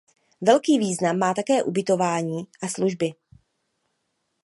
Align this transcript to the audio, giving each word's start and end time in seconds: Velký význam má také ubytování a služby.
Velký 0.41 0.79
význam 0.79 1.17
má 1.17 1.33
také 1.33 1.63
ubytování 1.63 2.43
a 2.63 2.67
služby. 2.67 3.13